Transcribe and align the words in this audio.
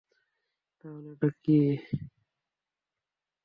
তাহলে 0.79 1.09
এটা 1.13 1.29
কে? 1.43 1.59